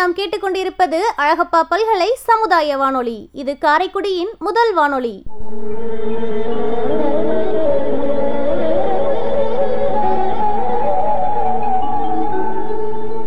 [0.00, 3.28] நாம் கேட்டுக்கொண்டிருப்பது அழகப்பா பல்கலை சமுதாய வானொலி.
[3.32, 5.22] இது காரைக்குடியின் முதல் வானொலி.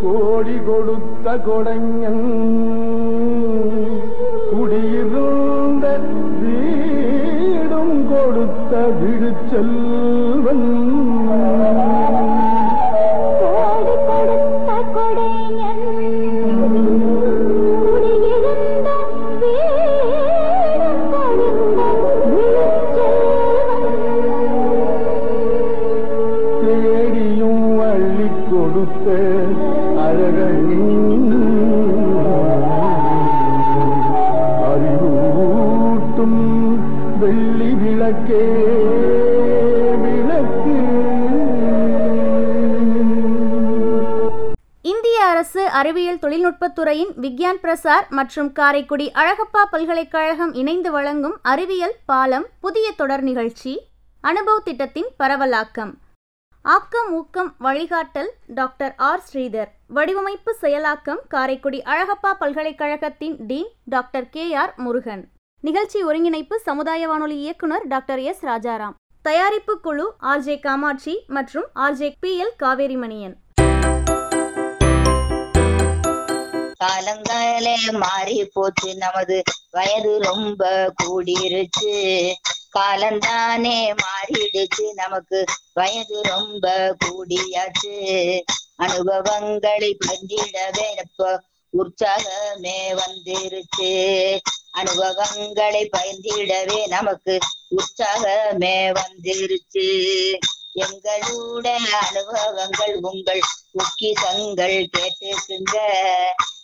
[0.04, 2.33] கோடி கொடுத்த கொடைஞன்
[45.44, 53.22] அரசு அறிவியல் தொழில்நுட்பத்துறையின் விக்யான் பிரசார் மற்றும் காரைக்குடி அழகப்பா பல்கலைக்கழகம் இணைந்து வழங்கும் அறிவியல் பாலம் புதிய தொடர்
[53.22, 53.82] நிகழ்ச்சி
[54.24, 55.92] அனுபவ் திட்டத்தின் பரவலாக்கம்.
[56.62, 59.20] ஆக்கம் ஊக்கம் வழிகாட்டல் டாக்டர் ஆர்.
[59.20, 59.68] ஸ்ரீதர்.
[59.88, 64.54] வடிவமைப்பு செயலாக்கம் காரைக்குடி அழகப்பா பல்கலைக்கழகத்தின் dean doctor K.
[64.54, 64.74] R.
[64.78, 65.32] Murugan.
[65.62, 68.46] நிகழ்ச்சி ஒருங்கிணைப்பு சமுதாய வானொலி இயக்குனர் டாக்டர் எஸ்.
[68.46, 68.94] ராஜாராம்.
[69.22, 72.44] தயாரிப்பு குழு ஆர்ஜே காமாட்சி மற்றும் ஆர்ஜே பி.
[72.44, 72.56] எல்.
[72.60, 73.36] காவேரிமணியன்.
[76.84, 82.34] காலங்களே மாறி போச்சு நமது வயது ரொம்ப கூடிருச்சு.
[82.80, 84.94] காலந்தானே மாறிடுச்சு.
[84.94, 87.96] நமக்கு வயது ரொம்ப கூடியாச்சு.
[88.76, 91.44] அனுபவங்களை பங்கிடவே இப்போ
[91.78, 94.40] உற்சாகமே வந்துருச்சு.
[94.72, 97.40] அனுபவங்களை பயந்திடவே நமக்கு
[97.70, 99.88] உற்சாகமே வந்துருச்சு.
[100.76, 101.68] எங்களோட
[102.02, 103.42] அனுபவங்கள் உங்கள்
[103.74, 105.78] பொக்கிசங்கள் கேட்டுக்குங்க.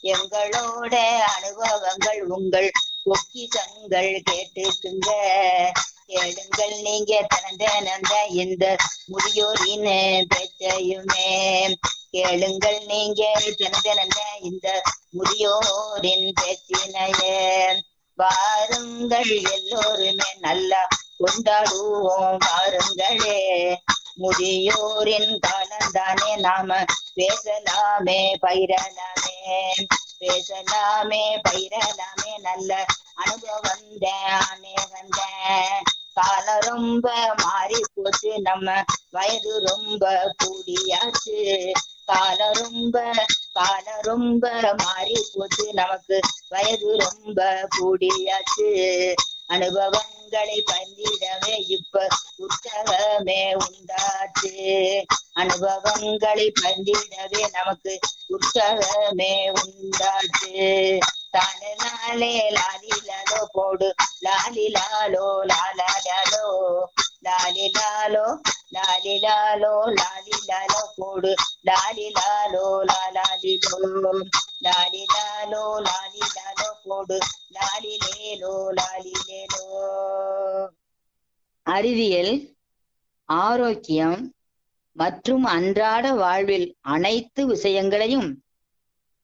[0.03, 2.71] எங்களோட அனுபவங்கள் உங்கள்
[3.03, 5.09] பொக்கிசங்கள் கேட்டுக்குங்க.
[6.05, 8.75] கேளுங்கள் நீங்க திறந்த இந்த
[9.07, 11.73] முதியோரின் பேச்சையுமே.
[12.11, 17.79] கேளுங்கள் நீங்க திறந்த இந்த முதியோரின் பேச்சினையே.
[18.15, 20.87] வாருங்கள் எல்லோருமே நல்லா
[21.19, 23.75] கொண்டாடுவோம் வாருங்களே.
[24.17, 26.83] முதியோரின் காலந்தானே நாம
[27.15, 29.18] பேசலாமே பயிரலாமே.
[30.19, 35.21] பேசலாமே பயிரலாமே நல்ல அனுபவம் தானே வந்த.
[36.13, 41.71] காலம் ரொம்ப மாறி போச்சு நம்ம வயது ரொம்ப கூடியாச்சு.
[42.05, 49.13] காலம் ரொம்ப காலம் ரொம்ப மாறி போச்சு நமக்கு வயது ரொம்ப கூடியாச்சு.
[49.47, 52.07] அனுபவங்களை பந்திடவே இப்ப
[52.37, 54.55] புத்தகமே உண்டாச்சு.
[55.33, 60.53] அனுபவங்களை பந்திடவே நமக்கு உற்சாகமே உண்டாச்சு.
[61.31, 63.87] தானே நாளே லாலி லாலோ போடு.
[64.25, 66.45] லாலி லாலோ லாலா லாலோ
[67.23, 68.25] லாலி லாலோ
[68.71, 71.31] லாலி லாலோ லாலி லாலோ போடு.
[71.63, 73.79] லாலி லாலோ லாலாலிலோ
[74.61, 77.17] லாலி லாலோ லாலி லாலோ போடு.
[77.55, 79.63] லாலி லேலோ லாலி லேலோ
[81.65, 82.33] அறிவியல்
[83.29, 84.19] ஆரோக்கியம்
[84.93, 88.41] மற்றும் அன்றாட வாழ்வில் அனைத்து விஷயங்களையும்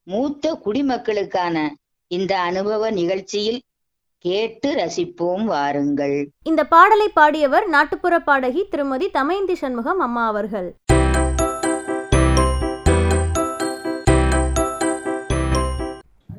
[0.04, 1.70] மூத்த குடிமக்களுக்கான
[2.08, 3.62] இந்த அனுபவ நிகழ்ச்சியில்
[4.18, 6.30] கேட்டு ரசிப்போம் வாருங்கள்.
[6.44, 10.76] இந்த பாடலை பாடியவர் நாட்டுப்புற பாடகி திருமதி தமயந்தி சண்முகம் அம்மா அவர்கள்.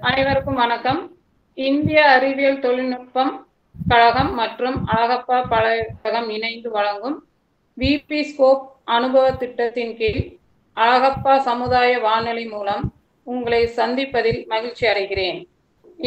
[0.00, 1.16] அனைவருக்கும் வணக்கம்.
[1.54, 3.46] இந்திய அறிவியல் தொழில்நுட்பம்
[3.88, 7.26] கழகம் மற்றும் அழகப்பா பல்கழகம் இணைந்து வழங்கும்
[7.80, 8.62] விபி ஸ்கோப்
[8.96, 10.20] அனுபவ திட்டத்தின் கீழ்
[10.76, 12.84] அழகப்பா சமுதாய வானொலி மூலம்
[13.26, 15.38] உங்களை சந்திப்பதில் மகிழ்ச்சி அடைகிறேன்.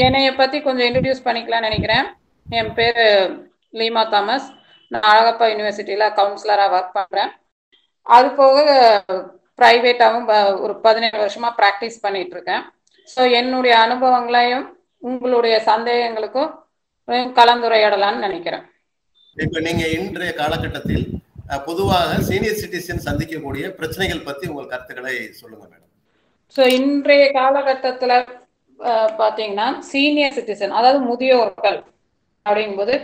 [0.06, 2.08] என்னைய பத்தி கொஞ்சம் இன்ட்ரடியூஸ் பண்ணிக்கலாம்னு நினைக்கிறேன்.
[2.48, 3.02] என் பேர்
[3.80, 4.48] லீமா தாமஸ்.
[4.92, 7.32] நான் அழகப்பா யூனிவர்சிட்டியில கவுன்சிலராக ஒர்க் பண்றேன்.
[8.16, 8.58] அது போக
[9.60, 10.28] ப்ரைவேட்டாகவும்
[10.64, 12.64] ஒரு பதினேழு வருஷமா ப்ராக்டிஸ் பண்ணிட்டு இருக்கேன்.
[13.14, 14.66] ஸோ என்னுடைய அனுபவங்களையும்
[15.10, 16.52] உங்களுடைய சந்தேகங்களுக்கும்
[17.40, 18.66] கலந்துரையாடலாம்னு நினைக்கிறேன்.
[19.38, 21.04] இப்ப நீங்க இன்றைய காலகட்டத்தில்
[21.68, 25.88] பொதுவாக சீனியர் சிட்டிசன் சந்திக்கக்கூடிய பிரச்சனைகள் பத்தி உங்கள் கருத்துக்களை சொல்லுங்க மேடம்.
[26.56, 28.16] ஸோ இன்றைய காலகட்டத்தில்
[29.22, 31.80] பார்த்தீங்கன்னா சீனியர் சிட்டிசன் அதாவது முதியோர்கள்
[32.46, 32.96] அப்படிங்கும்போது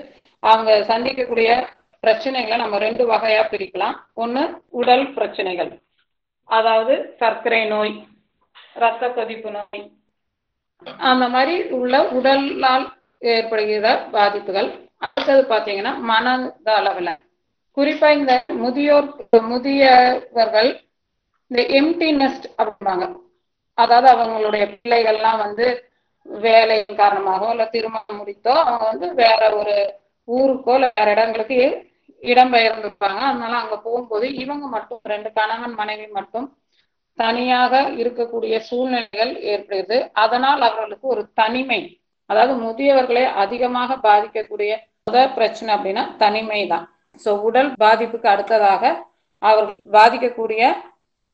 [0.44, 1.50] அவங்க சந்திக்கக்கூடிய
[2.04, 3.96] பிரச்சனைகளை நம்ம ரெண்டு வகையா பிரிக்கலாம்.
[4.24, 4.44] ஒன்று
[4.80, 5.72] உடல் பிரச்சனைகள்.
[6.50, 7.94] அதாவது சர்க்கரை நோய்
[8.84, 9.84] ரத்த கொதிப்பு நோய்
[11.12, 12.86] அந்த மாதிரி உள்ள உடலால்
[13.22, 14.70] ஏற்படுகிற பாதிப்புகள்.
[15.06, 17.12] அடுத்தது பார்த்தீங்கன்னா மனத அளவில்
[17.78, 18.34] குறிப்பா இந்த
[18.64, 19.08] முதியோர்
[19.52, 20.70] முதியவர்கள்
[21.52, 23.06] இந்த எம்டி நெஸ்ட் அப்படிம்பாங்க.
[23.78, 25.66] அதாவது அவங்களுடைய பிள்ளைகள்லாம் வந்து
[26.26, 29.76] வேலை காரணமாகவோ இல்ல திருமணம் முடித்தோ அவங்க வந்து வேற ஒரு
[30.28, 31.58] ஊருக்கோ இல்ல வேற இடங்களுக்கு
[32.22, 36.48] இடம்பெயர்ந்திருப்பாங்க அதனால அங்க போகும்போது இவங்க மட்டும் ரெண்டு கணவன் மனைவி மட்டும்
[37.20, 39.98] தனியாக இருக்கக்கூடிய சூழ்நிலைகள் ஏற்படுது.
[40.24, 41.82] அதனால் அவர்களுக்கு ஒரு தனிமை
[42.30, 44.72] அதாவது முதியவர்களை அதிகமாக பாதிக்கக்கூடிய
[45.08, 46.86] முதல் பிரச்சனை அப்படின்னா தனிமை தான்
[47.24, 48.84] ஸோ உடல் பாதிப்புக்கு அடுத்ததாக
[49.42, 50.62] அவர்கள் பாதிக்கக்கூடிய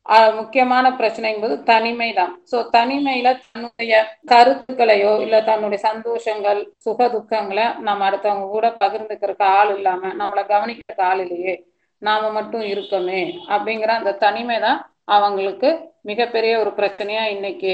[0.06, 3.95] அஹ், முக்கியமான பிரச்சனை என்பது தனிமை தான் ஸோ தனிமையில தன்னுடைய
[4.31, 11.22] கருத்துக்களையோ இல்ல தன்னுடைய சந்தோஷங்கள் சுக துக்கங்களை நம்ம அடுத்தவங்க கூட பகிர்ந்துக்கிறதுக்கு ஆள் இல்லாம நம்மளை கவனிக்கிறதுக்கு ஆள்
[11.25, 11.54] இல்லையே
[12.01, 14.80] நாம மட்டும் இருக்கோமே அப்படிங்கிற அந்த தனிமை தான்
[15.12, 15.69] அவங்களுக்கு
[16.06, 17.74] மிகப்பெரிய ஒரு பிரச்சனையா இன்னைக்கு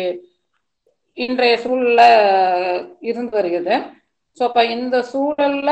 [1.18, 2.01] இன்றைய சூழல்ல
[3.10, 3.75] இருந்து வருகிறது.
[4.38, 5.71] ஸோ அப்ப இந்த சூழல்ல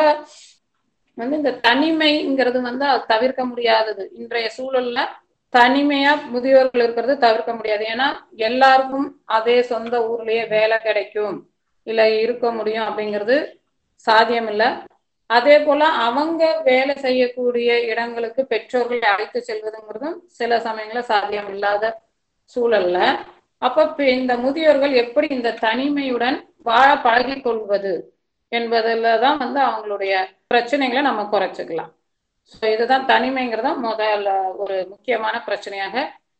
[1.18, 4.04] வந்து இந்த தனிமைங்கிறது வந்து அது தவிர்க்க முடியாதது.
[4.14, 5.00] இன்றைய சூழல்ல
[5.54, 7.84] தனிமையா முதியோர்கள் இருக்கிறது தவிர்க்க முடியாது.
[7.94, 8.08] ஏன்னா
[8.48, 9.08] எல்லாருக்கும்
[9.38, 11.38] அதே சொந்த ஊர்லயே வேலை கிடைக்கும்.
[11.88, 13.38] இல்ல இருக்க முடியும் அப்படிங்கிறது
[14.08, 14.64] சாத்தியம் இல்ல
[15.30, 21.86] அதே போல அவங்க வேலை செய்யக்கூடிய இடங்களுக்கு பெற்றோர்களை அழைத்து செல்வதுங்கிறதும் சில சமயங்கள சாத்தியம் இல்லாத
[22.56, 22.98] சூழல்ல.
[23.62, 27.94] அப்ப இந்த முதியோர்கள் எப்படி இந்த தனிமையுடன் வாழ பழகி கொள்வது
[28.52, 30.14] என்பதுல தான் வந்து அவங்களுடைய
[30.52, 31.92] பிரச்சனைகளை நம்ம குறைச்சிக்கலாம்.
[32.54, 34.30] ஸோ இதுதான் தனிமைங்கிறது தான் முதல்ல
[34.64, 35.96] ஒரு முக்கியமான பிரச்சனையாக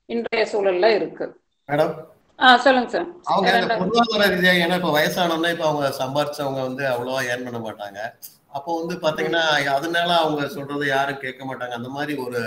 [0.10, 1.26] இன்றைய சூழல்ல இருக்கு.
[1.70, 1.94] மேடம்?
[2.40, 3.08] ஆ சொல்லுங்க சார்.
[3.34, 3.76] அவங்க.
[3.82, 8.00] பொருளாதார ரீதியாக ஏன்னா இப்ப வயசானோம்னா இப்ப அவங்க சம்பாரிச்சவங்க வந்து அவ்வளவா ஏர்ன் பண்ண மாட்டாங்க.
[8.58, 9.44] அப்போ வந்து பாத்தீங்கன்னா
[9.78, 11.74] அதனால அவங்க சொல்றதை யாரும் கேட்க மாட்டாங்க.
[11.80, 12.42] அந்த மாதிரி ஒரு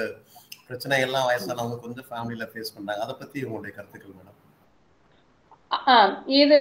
[0.69, 3.03] பிரச்சனை எல்லாம் வயசானவங்க கொஞ்சம் ஃபேமிலியில ஃபேஸ் பண்றாங்க.
[3.07, 4.35] அதை பத்தி உங்களுடைய கருத்துக்கள் மேடம்.
[6.43, 6.59] இது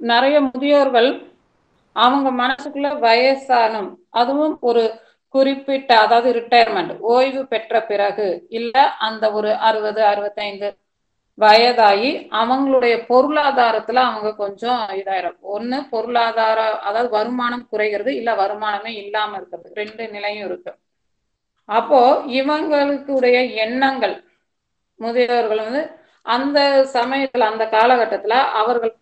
[0.00, 1.10] நிறைய முதியோர்கள்
[1.96, 4.84] அவங்க மனசுக்குள்ள வயசானும் அதுவும் ஒரு
[5.34, 8.74] குறிப்பிட்ட அதாவது ரிட்டையர்மெண்ட் ஓய்வு பெற்ற பிறகு இல்ல
[9.06, 10.68] அந்த ஒரு அறுபது அறுபத்தைந்து
[11.38, 12.10] வயதாகி
[12.40, 15.38] அவங்களுடைய பொருளாதாரத்துல அவங்க கொஞ்சம் இதாயிரும்.
[15.54, 19.68] ஒண்ணு பொருளாதார அதாவது வருமானம் குறைகிறது இல்ல வருமானமே இல்லாம இருக்கிறது.
[19.74, 20.72] ரெண்டு நிலையும் இருக்கு.
[21.68, 22.00] அப்போ
[22.38, 24.14] இவங்களுக்குடைய எண்ணங்கள்
[25.00, 25.82] முதியவர்கள் வந்து
[26.26, 26.58] அந்த
[26.94, 28.92] சமயத்துல அந்த காலகட்டத்துல அவர்கள்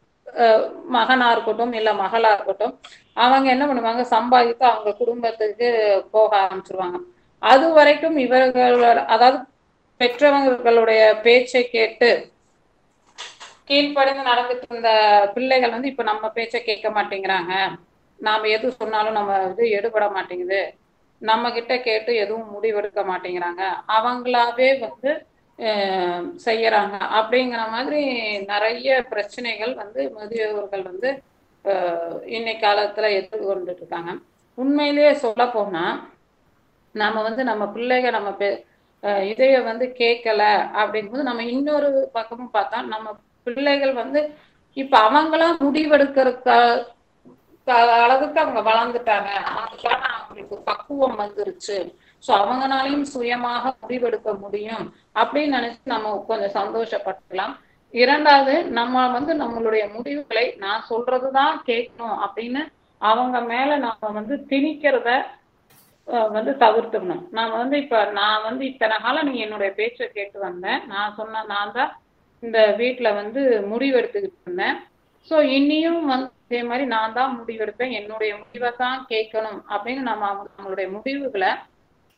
[0.95, 2.75] மகனா இருக்கட்டும் இல்ல மகளா இருக்கட்டும்
[3.17, 5.69] அவங்க என்ன பண்ணுவாங்க சம்பாதித்து அவங்க குடும்பத்துக்கு
[6.13, 6.99] போக ஆரம்பிச்சிருவாங்க.
[7.43, 8.85] அது வரைக்கும் இவர்களோட
[9.15, 9.39] அதாவது
[10.01, 12.11] பெற்றவங்களுடைய பேச்சை கேட்டு
[13.69, 14.91] கீழ்ப்படிந்து நடந்துட்டு இருந்த
[15.35, 17.53] பிள்ளைகள் வந்து இப்ப நம்ம பேச்சை கேட்க மாட்டேங்கிறாங்க.
[18.21, 20.61] நாம எது சொன்னாலும் நம்ம இது எடுபட மாட்டேங்குது.
[21.23, 23.63] நம்ம கிட்ட கேட்டு எதுவும் முடிவெடுக்க மாட்டேங்கிறாங்க.
[23.97, 25.11] அவங்களாவே வந்து
[26.45, 26.97] செய்யறாங்க.
[27.19, 28.01] அப்படிங்கிற மாதிரி
[28.47, 31.11] நிறைய பிரச்சனைகள் வந்து முதியோர்கள் வந்து
[31.65, 34.13] அஹ், இன்னைக்கு காலத்துல எதிர்கொண்டுட்டு இருக்காங்க
[34.59, 35.85] உண்மையிலேயே சொல்ல போனா
[36.95, 38.59] நாம வந்து நம்ம பிள்ளைங்க நம்ம பெ-
[39.29, 40.43] இதைய வந்து கேட்கல
[40.75, 43.07] அப்படிங்கும்போது நம்ம இன்னொரு பக்கமும் பார்த்தா நம்ம
[43.47, 44.21] பிள்ளைகள் வந்து
[44.77, 46.29] இப்ப அவங்களா முடிவெடுக்கிற
[48.01, 49.31] அளவுக்கு அவங்க வளர்ந்துட்டாங்க.
[49.61, 51.77] அதுக்கான அவங்களுக்கு பக்குவம் வந்துருச்சு.
[52.27, 57.57] சோ அவங்கனாலையும் சுயமாக முடிவெடுக்க முடியும் அப்படின்னு நினைச்சு நம்ம கொஞ்சம் சந்தோஷப்பட்டுக்கலாம்.
[57.91, 62.67] இரண்டாவது நம்ம வந்து நம்மளுடைய முடிவுகளை நான் சொல்றதுதான் கேட்கணும் அப்படின்னு
[62.99, 65.23] அவங்க மேல நாம வந்து திணிக்கிறத
[66.05, 67.29] வந்து தவிர்த்துக்கணும்.
[67.31, 70.87] நான் வந்து இப்ப நான் வந்து இத்தனை காலம் நீ என்னுடைய பேச்சை கேட்டு வந்தேன்.
[70.87, 72.01] நான் சொன்ன நான் தான்
[72.41, 74.75] இந்த வீட்டுல வந்து முடிவெடுத்துக்கிட்டு இருந்தேன்.
[75.31, 77.91] சோ இனியும் வந்து இதே மாதிரி நான் தான் முடிவெடுப்பேன்.
[77.91, 81.49] என்னுடைய முடிவை தான் கேட்கணும் அப்படின்னு நம்ம அவங்க- நம்மளுடைய முடிவுகளை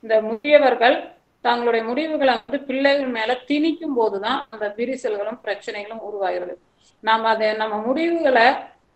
[0.04, 0.96] இந்த முதியவர்கள்
[1.44, 6.54] தங்களுடைய முடிவுகளை வந்து பிள்ளைகள் மேல திணிக்கும் போதுதான் அந்த விரிசல்களும் பிரச்சனைகளும் உருவாகிறது.
[7.00, 8.46] நம்ம அதை நம்ம முடிவுகளை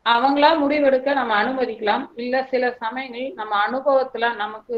[0.07, 2.05] அவங்களா முடிவெடுக்க நம்ம அனுமதிக்கலாம்.
[2.17, 4.77] இல்ல சில சமயங்களில் நம்ம அனுபவத்துல நமக்கு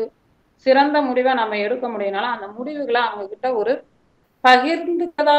[0.67, 3.75] சிறந்த முடிவை நம்ம எடுக்க முடியும்னால அந்த முடிவுகளை அவங்க கிட்ட ஒரு
[4.45, 5.37] பகிர்ந்துக்கதா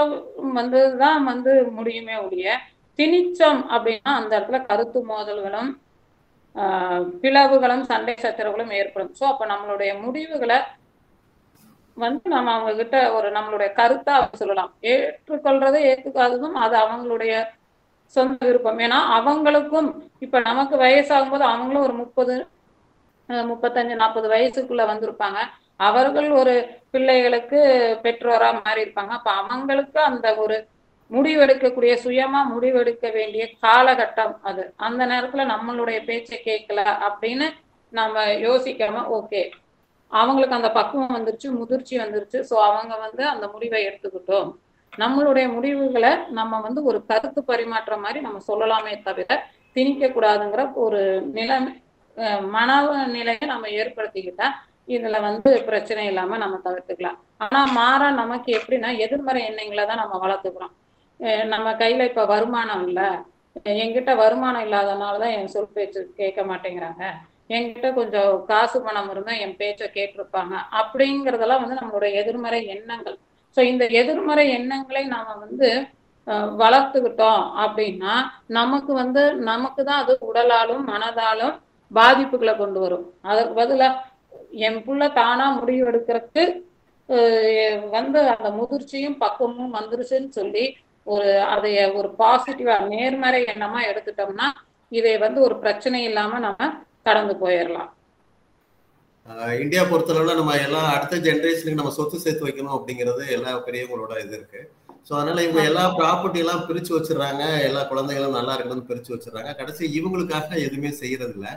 [0.56, 2.58] வந்ததுதான் வந்து முடியுமே ஒழிய
[3.00, 5.72] திணிச்சம் அப்படின்னா அந்த இடத்துல கருத்து மோதல்களும்
[6.56, 9.14] ஆஹ் பிளவுகளும் சண்டை சச்சரவுகளும் ஏற்படும்.
[9.20, 10.58] சோ அப்ப நம்மளுடைய முடிவுகளை
[11.98, 14.72] வந்து நம்ம அவங்க கிட்ட ஒரு நம்மளுடைய கருத்தா சொல்லலாம்.
[14.82, 17.34] ஏற்றுக்கொள்றதை ஏற்றுக்காததும் அது அவங்களுடைய
[18.16, 18.80] சொந்த விருப்பம்.
[18.80, 22.36] ஏன்னா அவங்களுக்கும் இப்ப நமக்கு வயசாகும் போது அவங்களும் ஒரு முப்பது
[23.30, 25.40] முப்பத்தஞ்சு நாற்பது வயசுக்குள்ள வந்திருப்பாங்க.
[25.78, 26.54] அவர்கள் ஒரு
[26.92, 27.60] பிள்ளைகளுக்கு
[28.04, 30.58] பெற்றோரா மாறி இருப்பாங்க அப்ப அவங்களுக்கு அந்த ஒரு
[31.12, 34.74] முடிவெடுக்கக்கூடிய சுயமா முடிவெடுக்க வேண்டிய காலகட்டம் அது.
[34.78, 37.48] அந்த நேரத்துல நம்மளுடைய பேச்சை கேட்கல அப்படின்னு
[37.94, 39.42] நம்ம யோசிக்காம ஓகே.
[40.12, 42.40] அவங்களுக்கு அந்த பக்குவம் வந்துருச்சு முதிர்ச்சி வந்துருச்சு.
[42.50, 44.50] சோ அவங்க வந்து அந்த முடிவை எடுத்துக்கிட்டோம்.
[44.94, 49.30] நம்மளுடைய முடிவுகளை நம்ம வந்து ஒரு கருத்து பரிமாற்றம் மாதிரி நம்ம சொல்லலாமே தவிர
[49.76, 51.00] திணிக்க கூடாதுங்கிற ஒரு
[51.32, 51.72] நிலைமை
[52.18, 52.70] அஹ் மன
[53.08, 54.48] நிலையை நம்ம ஏற்படுத்திக்கிட்டா
[54.88, 57.18] இதுல வந்து பிரச்சனை இல்லாம நம்ம தவிர்த்துக்கலாம்.
[57.38, 60.74] ஆனா மாறா நமக்கு எப்படின்னா எதிர்மறை எண்ணங்களை தான் நம்ம வளர்த்துக்கிறோம்.
[61.46, 63.02] நம்ம கையில இப்ப வருமானம் இல்ல.
[63.76, 67.04] என்கிட்ட வருமானம் இல்லாதனாலதான் என் சொல் பேச்சு கேட்க மாட்டேங்கிறாங்க.
[67.56, 70.54] என்கிட்ட கொஞ்சம் காசு பணம் இருந்தா என் பேச்சை கேட்டிருப்பாங்க.
[70.82, 73.18] அப்படிங்கறதெல்லாம் வந்து நம்மளோட எதிர்மறை எண்ணங்கள்.
[73.58, 75.70] சோ இந்த எதிர்மறை எண்ணங்களை நாம வந்து
[76.62, 78.14] வளர்த்துக்கிட்டோம் அப்படின்னா
[78.60, 81.56] நமக்கு வந்து நமக்கு தான் அது உடலாலும் மனதாலும்
[81.92, 83.06] பாதிப்புகளை கொண்டு வரும்.
[83.30, 83.90] அதற்கு பதிலா
[84.68, 86.44] என் புள்ள தானா முடிவு எடுக்கிறதுக்கு
[87.96, 90.66] வந்து அந்த முதிர்ச்சியும் பக்குவமும் வந்துருச்சுன்னு சொல்லி
[91.08, 94.48] ஒரு அதைய ஒரு பாசிட்டிவா நேர்மறை எண்ணமா எடுத்துட்டோம்னா
[94.92, 96.70] இதை வந்து ஒரு பிரச்சனை இல்லாம நம்ம
[97.06, 97.90] கடந்து போயிடலாம்
[99.64, 104.62] இந்தியா பொறுத்தளவுல நம்ம எல்லாம் அடுத்த ஜெனரேஷனுக்கு நம்ம சொத்து சேர்த்து வைக்கணும் அப்படிங்கிறது எல்லா பெரியவங்களோட இது இருக்கு.
[105.08, 107.44] ஸோ அதனால இவங்க எல்லா ப்ராப்பர்ட்டி எல்லாம் பிரிச்சு வச்சிடுறாங்க.
[107.68, 109.52] எல்லா குழந்தைகளும் நல்லா இருக்கணும்னு பிரிச்சு வச்சிடுறாங்க.
[109.60, 111.48] கடைசி இவங்களுக்காக எதுவுமே செய்யறது இல்ல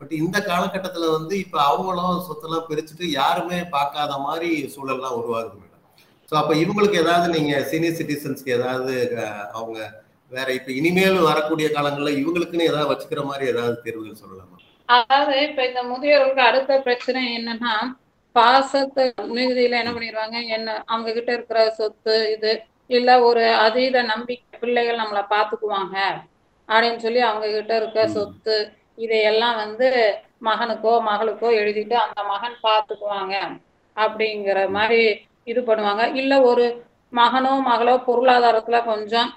[0.00, 5.82] பட் இந்த காலகட்டத்துல வந்து இப்ப அவங்களும் சொத்தெல்லாம் பிரிச்சுட்டு யாருமே பார்க்காத மாதிரி சூழல்லாம் உருவாகுது மேடம்.
[6.32, 8.94] ஸோ அப்ப இவங்களுக்கு ஏதாவது நீங்க சீனியர் சிட்டிசன்ஸ்க்கு ஏதாவது
[9.58, 9.78] அவங்க
[10.32, 14.58] வேற இப்ப இனிமேல் வரக்கூடிய காலங்கள்ல இவங்களுக்குன்னு ஏதாவது வச்சுக்கிற மாதிரி ஏதாவது தீர்வுகள் சொல்லலாமா?
[14.94, 17.74] அதாவது இப்ப இந்த முதியோர்களுக்கு அடுத்த பிரச்சனை என்னன்னா
[18.36, 19.04] பாசத்தை
[19.36, 22.52] மிகுதியில என்ன பண்ணிடுவாங்க என்ன அவங்க கிட்ட இருக்கிற சொத்து இது
[22.90, 25.96] இல்ல ஒரு அதீத நம்பிக்கை பிள்ளைகள் நம்மளை பாத்துக்குவாங்க
[26.68, 28.00] அப்படின்னு சொல்லி அவங்க கிட்ட இருக்க.
[28.16, 28.56] சொத்து
[28.98, 29.88] இதையெல்லாம் வந்து
[30.48, 33.34] மகனுக்கோ மகளுக்கோ எழுதிட்டு அந்த மகன் பாத்துக்குவாங்க
[33.96, 35.00] அப்படிங்கிற மாதிரி
[35.50, 36.02] இது பண்ணுவாங்க.
[36.20, 36.64] இல்ல ஒரு
[37.12, 39.30] மகனோ மகளோ பொருளாதாரத்துல கொஞ்சம்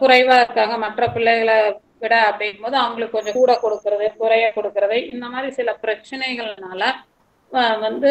[0.00, 0.74] குறைவா இருக்காங்க.
[0.84, 1.56] மற்ற பிள்ளைகளை
[2.02, 6.82] விட அப்படிங்கும்போது அவங்களுக்கு கொஞ்சம் கூட கொடுக்கறது குறைய கொடுக்கறது இந்த மாதிரி சில பிரச்சனைகள்னால
[7.86, 8.10] வந்து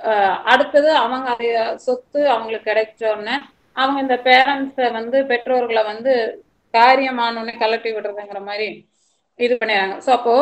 [0.00, 1.28] ஆஹ் அடுத்தது அவங்க
[1.86, 3.36] சொத்து அவங்களுக்கு கிடைச்ச உடனே
[3.76, 6.12] அவங்க இந்த பேரண்ட்ஸை வந்து பெற்றோர்களை வந்து
[6.74, 8.68] காரியமானோடனே கலட்டி விடுறதுங்கிற மாதிரி
[9.38, 9.96] இது பண்ணிடுறாங்க.
[10.06, 10.34] ஸோ அப்போ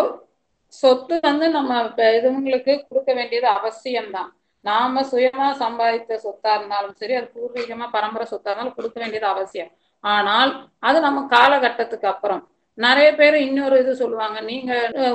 [0.72, 1.72] சொத்து வந்து நம்ம
[2.16, 2.24] இதுவங்களுக்கு
[2.66, 4.30] இதுங்களுக்கு கொடுக்க வேண்டியது அவசியம்தான்.
[4.64, 9.70] நாம சுயமா சம்பாதித்த சொத்தா இருந்தாலும் சரி அது பூர்வீகமா பரம்பரை சொத்தா இருந்தாலும் கொடுக்க வேண்டியது அவசியம்.
[10.14, 10.50] ஆனால்
[10.88, 12.42] அது நம்ம காலகட்டத்துக்கு அப்புறம்.
[12.78, 14.72] நிறைய பேர் இன்னொரு இது சொல்லுவாங்க நீங்க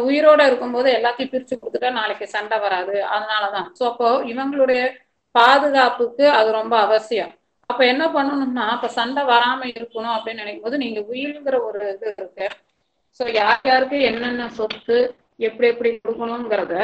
[0.07, 2.95] உயிரோட இருக்கும்போது எல்லாத்தையும் பிரிச்சு கொடுத்துட்டா நாளைக்கு சண்டை வராது.
[3.15, 3.67] அதனாலதான்.
[3.77, 4.81] சோ அப்போ இவங்களுடைய
[5.35, 7.31] பாதுகாப்புக்கு அது ரொம்ப அவசியம்.
[7.69, 12.47] அப்ப என்ன பண்ணணும்னா அப்ப சண்டை வராம இருக்கணும் அப்படின்னு நினைக்கும் போது நீங்க உயிர்ங்கிற ஒரு இது இருக்கு.
[13.19, 14.97] சோ யார் யாருக்கு என்னென்ன சொத்து
[15.47, 16.75] எப்படி எப்படி கொடுக்கணுங்கிறத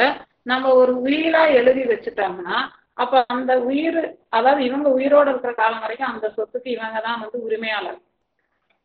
[0.50, 2.56] நம்ம ஒரு உயிரா எழுதி வச்சுட்டோம்னா
[2.98, 4.00] அப்ப அந்த உயிர்
[4.36, 7.98] அதாவது இவங்க உயிரோட இருக்கிற காலம் வரைக்கும் அந்த சொத்துக்கு இவங்க தான் வந்து உரிமையாளர்.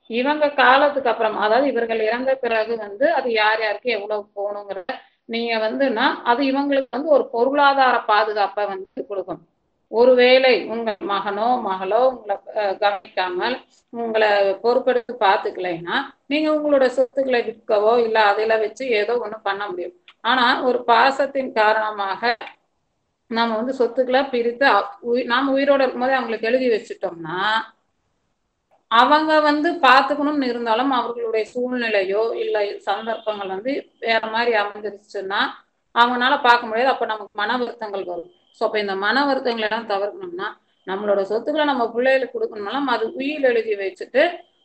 [0.10, 4.93] இவங்க காலத்துக்கு அப்புறம் அதாவது இவர்கள் இறந்த பிறகு வந்து அது யார் யாருக்கு எவ்வளவு போகணுங்கிறத
[5.29, 9.41] நீங்க வந்துன்னா அது இவங்களுக்கு வந்து ஒரு பொருளாதார பாதுகாப்பை வந்து கொடுக்கும்.
[9.91, 12.36] ஒருவேளை உங்க மகனோ மகளோ உங்களை
[12.84, 13.55] கவனிக்காமல்
[13.93, 14.29] உங்களை
[14.63, 15.98] பொறுப்பெடுத்து பார்த்துக்கலைன்னா
[16.32, 19.96] நீங்க உங்களோட சொத்துக்களை விற்கவோ இல்ல அதில வச்சு ஏதோ ஒண்ணு பண்ண முடியும்.
[20.22, 22.22] ஆனா ஒரு பாசத்தின் காரணமாக
[23.32, 24.65] நம்ம வந்து சொத்துக்களை பிரித்து
[25.32, 27.38] நாம உயிரோட இருக்கும்போதே அவங்களுக்கு எழுதி வச்சுட்டோம்னா
[28.92, 35.39] அவங்க வந்து பார்த்துக்கணும்னு இருந்தாலும் அவர்களுடைய சூழ்நிலையோ இல்ல சந்தர்ப்பங்கள் வந்து வேற மாதிரி அமைஞ்சிருச்சுன்னா
[35.96, 36.92] அவங்களால பார்க்க முடியாது.
[36.92, 38.30] அப்ப நமக்கு மன வருத்தங்கள் வரும்.
[38.58, 40.48] ஸோ அப்ப இந்த மன வருத்தங்களை எல்லாம் தவிர்க்கணும்னா
[40.88, 44.24] நம்மளோட சொத்துக்களை நம்ம பிள்ளைகளுக்கு கொடுக்கணும்னாலும் அது உயிர் எழுதி வச்சுட்டு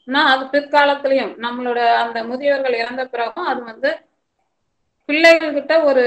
[0.09, 3.91] நான் அது பிற்காலத்திலையும் நம்மளோட அந்த முதியவர்கள் இறந்த பிறகும் அது வந்து
[5.09, 6.05] பிள்ளைகள்கிட்ட ஒரு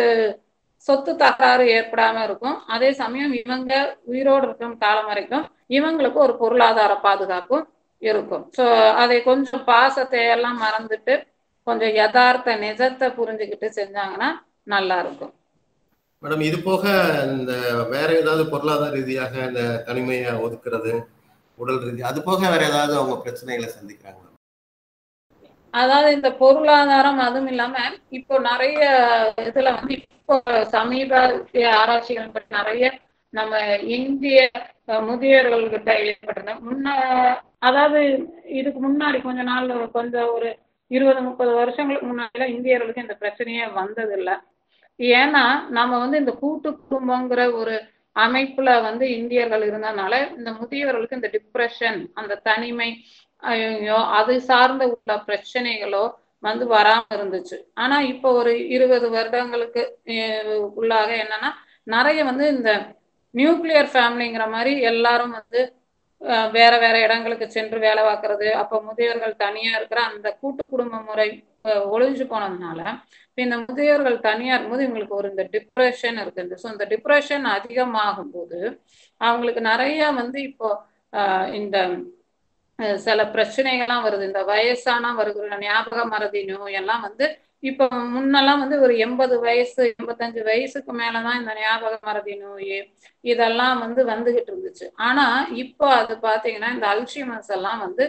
[0.88, 2.58] சொத்து தகராறு ஏற்படாம இருக்கும்.
[2.76, 3.74] அதே சமயம் இவங்க
[4.12, 5.46] உயிரோடு இருக்கும் காலம் வரைக்கும்
[5.78, 7.66] இவங்களுக்கு ஒரு பொருளாதார பாதுகாப்பும்
[8.02, 8.46] இருக்கும்.
[8.58, 8.64] ஸோ
[9.02, 11.16] அதை கொஞ்சம் பாசத்தை எல்லாம் மறந்துட்டு
[11.68, 14.30] கொஞ்சம் யதார்த்த நிஜத்தை புரிஞ்சுக்கிட்டு செஞ்சாங்கன்னா
[14.74, 15.34] நல்லா இருக்கும்.
[16.24, 16.84] மேடம் இது போக
[17.36, 17.54] இந்த
[17.94, 20.94] வேற ஏதாவது பொருளாதார ரீதியாக இந்த தனிமையை ஒதுக்குறது
[21.62, 24.20] உடல் ரீதி அது போக வேற ஏதாவது அவங்க பிரச்சனைகளை சந்திக்கிறாங்க
[25.74, 27.76] அதாவது இந்த பொருளாதாரம் அதுவும் இல்லாம
[28.18, 28.80] இப்போ நிறைய
[29.46, 30.36] இதுல வந்து இப்போ
[30.74, 31.12] சமீப
[31.78, 32.86] ஆராய்ச்சிகள் பற்றி நிறைய
[33.34, 33.52] நம்ம
[33.98, 34.40] இந்திய
[34.88, 36.54] அஹ், முதியோர்கள்கிட்ட ஏற்பட்டது.
[36.66, 36.88] முன்ன
[37.62, 38.00] அதாவது
[38.60, 40.50] இதுக்கு முன்னாடி கொஞ்ச நாள் கொஞ்சம் ஒரு
[40.92, 44.36] இருபது முப்பது வருஷங்களுக்கு முன்னாடி இந்தியர்களுக்கு இந்த பிரச்சனையே வந்ததில்லை.
[45.20, 45.44] ஏன்னா
[45.78, 47.76] நம்ம வந்து இந்த கூட்டு குடும்பங்கிற ஒரு
[48.16, 52.90] அமைப்புல வந்து இந்தியர்கள் இருந்ததுனால இந்த முதியவர்களுக்கு இந்த டிப்ரெஷன் அந்த தனிமை
[53.44, 56.04] ஐயோ அது சார்ந்த உள்ள பிரச்சனைகளோ
[56.44, 57.58] வந்து வராம இருந்துச்சு.
[57.76, 59.82] ஆனா இப்போ ஒரு இருபது வருடங்களுக்கு
[60.80, 61.50] உள்ளாக என்னன்னா
[61.88, 62.72] நிறைய வந்து இந்த
[63.34, 65.60] நியூக்ளியர் ஃபேமிலிங்கிற மாதிரி எல்லாரும் வந்து
[66.56, 71.30] வேற வேற இடங்களுக்கு சென்று வேலை பார்க்கறது அப்ப முதியோர்கள் தனியா இருக்கிற அந்த கூட்டு குடும்ப முறை
[71.94, 72.82] ஒழிஞ்சு போனதுனால
[73.38, 76.54] இந்த முதியோர்கள் தனியா இருக்கும்போது இவங்களுக்கு ஒரு இந்த டிப்ரெஷன் இருக்குது.
[76.62, 78.60] ஸோ இந்த டிப்ரெஷன் அதிகமாகும் போது
[79.22, 80.70] அவங்களுக்கு நிறைய வந்து இப்போ
[81.14, 81.78] ஆஹ் இந்த
[83.00, 84.24] சில பிரச்சனைகள்லாம் வருது.
[84.30, 87.26] இந்த வயசான வருகிற ஞாபக மறதி நோய் எல்லாம் வந்து
[87.64, 92.78] இப்ப முன்னெல்லாம் வந்து ஒரு எண்பது வயசு எண்பத்தஞ்சு வயசுக்கு மேலதான் இந்த ஞாபக மறதி நோய்
[93.24, 94.86] இதெல்லாம் வந்து வந்துகிட்டு இருந்துச்சு.
[95.08, 95.26] ஆனா
[95.64, 98.06] இப்போ அது பாத்தீங்கன்னா இந்த அல்ஷிமஸ் எல்லாம் வந்து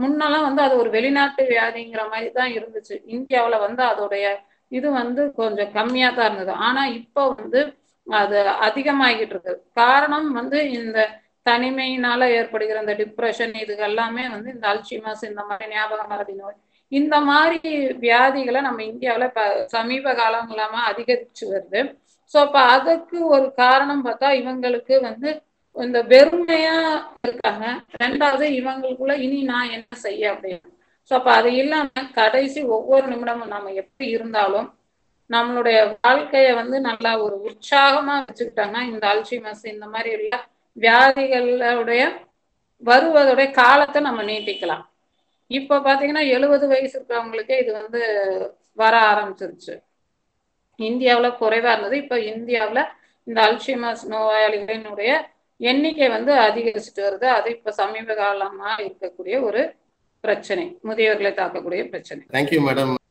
[0.00, 2.94] முன்னெல்லாம் வந்து அது ஒரு வெளிநாட்டு வியாதிங்கிற மாதிரி தான் இருந்துச்சு.
[3.16, 4.26] இந்தியாவுல வந்து அதோடைய
[4.72, 6.52] இது வந்து கொஞ்சம் கம்மியா தான் இருந்தது.
[6.66, 7.60] ஆனா இப்போ வந்து
[8.06, 8.36] அது
[8.66, 9.52] அதிகமாகிட்டு இருக்கு.
[9.80, 10.98] காரணம் வந்து இந்த
[11.48, 16.58] தனிமையினால ஏற்படுகிற இந்த டிப்ரெஷன் இது எல்லாமே வந்து இந்த அல்சிமஸ் இந்த மாதிரி ஞாபக மறதி நோய்
[16.92, 17.70] இந்த மாதிரி
[18.04, 21.80] வியாதிகளை நம்ம இந்தியாவுல இப்போ சமீப காலங்களாம அதிகரிச்சு வருது.
[22.34, 25.28] ஸோ அப்போ அதுக்கு ஒரு காரணம் பார்த்தா இவங்களுக்கு வந்து
[25.76, 26.76] இந்த வெறுமையா
[27.26, 27.66] இருக்காங்க.
[28.02, 30.68] ரெண்டாவது இவங்களுக்குள்ள இனி நான் என்ன செய்ய அப்படின்னு.
[31.10, 34.68] ஸோ அப்ப அது இல்லாம கடைசி ஒவ்வொரு நிமிடமும் நம்ம எப்படி இருந்தாலும்
[35.30, 40.46] நம்மளுடைய வாழ்க்கைய வந்து நல்லா ஒரு உற்சாகமா வச்சுக்கிட்டாங்கன்னா இந்த அல்சிமஸ் இந்த மாதிரி எல்லாம்
[40.80, 42.02] வியாதிகளுடைய
[42.82, 44.84] வருவதுடைய காலத்தை நம்ம நீட்டிக்கலாம்.
[45.46, 48.02] இப்ப பாத்தீங்கன்னா எழுபது வயசு இருக்கிறவங்களுக்கே இது வந்து
[48.72, 49.74] வர ஆரம்பிச்சிருச்சு.
[50.78, 51.96] இந்தியாவுல குறைவா இருந்தது.
[51.96, 52.84] இப்ப இந்தியாவுல
[53.24, 55.10] இந்த அல்ஷிமஸ் நோயாளிகளினுடைய
[55.56, 57.24] எண்ணிக்கை வந்து அதிகரிச்சுட்டு வருது.
[57.24, 59.74] அது இப்ப சமீப காலமா இருக்கக்கூடிய ஒரு
[60.20, 60.78] பிரச்சனை.
[60.84, 62.24] முதியவர்களை தாக்கக்கூடிய பிரச்சனை.
[62.32, 62.94] Thank you madam